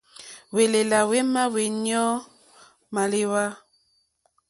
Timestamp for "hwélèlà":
0.53-0.99